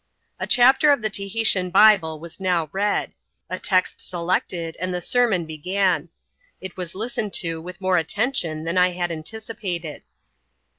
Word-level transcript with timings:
A 0.39 0.47
chapter 0.47 0.91
of 0.91 1.03
the 1.03 1.11
Tahitian 1.11 1.69
Bible 1.69 2.19
was 2.19 2.39
now 2.39 2.69
read; 2.71 3.13
a 3.51 3.59
text 3.59 4.01
selected, 4.01 4.75
and 4.79 4.91
the 4.91 4.99
sermon 4.99 5.45
began. 5.45 6.09
It 6.59 6.75
was 6.75 6.95
listened 6.95 7.35
to 7.35 7.61
with 7.61 7.79
more 7.79 7.99
attention 7.99 8.63
than 8.63 8.79
I 8.79 8.93
had 8.93 9.11
anticipated. 9.11 10.01